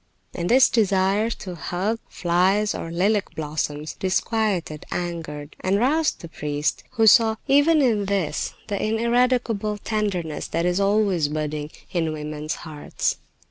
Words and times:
And 0.33 0.49
this 0.49 0.67
desire 0.67 1.29
to 1.29 1.53
"hug" 1.53 1.99
flies 2.09 2.73
or 2.73 2.89
lilac 2.89 3.35
blossoms 3.35 3.93
disquieted, 3.99 4.83
angered, 4.89 5.55
and 5.59 5.77
roused 5.77 6.21
the 6.21 6.27
priest, 6.27 6.83
who 6.93 7.05
saw, 7.05 7.35
even 7.47 7.83
in 7.83 8.05
this, 8.05 8.55
the 8.67 8.81
ineradicable 8.83 9.77
tenderness 9.77 10.47
that 10.47 10.65
is 10.65 10.79
always 10.79 11.27
budding 11.27 11.69
in 11.91 12.13
women's 12.13 12.55
hearts. 12.65 13.17